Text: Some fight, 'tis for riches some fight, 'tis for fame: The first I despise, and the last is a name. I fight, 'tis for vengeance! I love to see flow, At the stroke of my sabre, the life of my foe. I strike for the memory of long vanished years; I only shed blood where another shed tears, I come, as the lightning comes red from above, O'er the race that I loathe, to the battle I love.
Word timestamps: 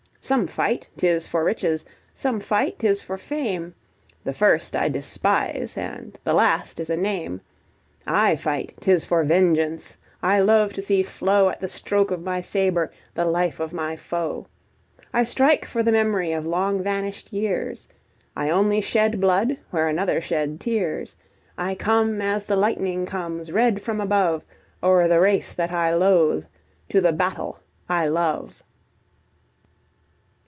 Some 0.23 0.45
fight, 0.45 0.87
'tis 0.97 1.25
for 1.25 1.43
riches 1.43 1.83
some 2.13 2.39
fight, 2.41 2.77
'tis 2.77 3.01
for 3.01 3.17
fame: 3.17 3.73
The 4.23 4.33
first 4.35 4.75
I 4.75 4.87
despise, 4.87 5.75
and 5.75 6.15
the 6.23 6.33
last 6.35 6.79
is 6.79 6.91
a 6.91 6.95
name. 6.95 7.41
I 8.05 8.35
fight, 8.35 8.73
'tis 8.79 9.03
for 9.03 9.23
vengeance! 9.23 9.97
I 10.21 10.39
love 10.39 10.73
to 10.73 10.81
see 10.83 11.01
flow, 11.01 11.49
At 11.49 11.59
the 11.59 11.67
stroke 11.67 12.11
of 12.11 12.21
my 12.21 12.39
sabre, 12.39 12.91
the 13.15 13.25
life 13.25 13.59
of 13.59 13.73
my 13.73 13.95
foe. 13.95 14.45
I 15.11 15.23
strike 15.23 15.65
for 15.65 15.81
the 15.81 15.91
memory 15.91 16.33
of 16.33 16.45
long 16.45 16.83
vanished 16.83 17.33
years; 17.33 17.87
I 18.35 18.51
only 18.51 18.79
shed 18.79 19.19
blood 19.19 19.57
where 19.71 19.87
another 19.87 20.21
shed 20.21 20.59
tears, 20.59 21.15
I 21.57 21.73
come, 21.73 22.21
as 22.21 22.45
the 22.45 22.55
lightning 22.55 23.07
comes 23.07 23.51
red 23.51 23.81
from 23.81 23.99
above, 23.99 24.45
O'er 24.83 25.07
the 25.07 25.19
race 25.19 25.53
that 25.55 25.71
I 25.71 25.95
loathe, 25.95 26.45
to 26.89 27.01
the 27.01 27.11
battle 27.11 27.59
I 27.89 28.05
love. 28.05 28.61